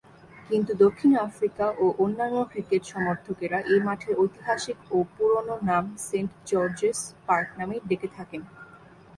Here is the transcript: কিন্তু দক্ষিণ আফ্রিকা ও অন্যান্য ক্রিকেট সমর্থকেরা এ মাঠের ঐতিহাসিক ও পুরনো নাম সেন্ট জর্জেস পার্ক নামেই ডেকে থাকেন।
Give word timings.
কিন্তু 0.49 0.71
দক্ষিণ 0.83 1.11
আফ্রিকা 1.27 1.65
ও 1.79 1.85
অন্যান্য 2.03 2.37
ক্রিকেট 2.51 2.83
সমর্থকেরা 2.93 3.57
এ 3.67 3.77
মাঠের 3.85 4.13
ঐতিহাসিক 4.17 4.77
ও 4.91 4.97
পুরনো 5.13 5.55
নাম 5.69 5.83
সেন্ট 6.07 6.31
জর্জেস 6.49 6.99
পার্ক 7.27 7.49
নামেই 7.59 7.81
ডেকে 7.89 8.09
থাকেন। 8.17 8.41